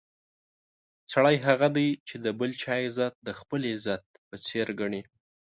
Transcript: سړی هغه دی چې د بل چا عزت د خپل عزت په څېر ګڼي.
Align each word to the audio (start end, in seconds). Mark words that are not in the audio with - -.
سړی 1.11 1.35
هغه 1.47 1.67
دی 1.77 1.89
چې 2.07 2.15
د 2.25 2.27
بل 2.39 2.51
چا 2.61 2.75
عزت 2.85 3.13
د 3.27 3.29
خپل 3.39 3.61
عزت 3.73 4.03
په 4.27 4.35
څېر 4.45 4.67
ګڼي. 4.79 5.01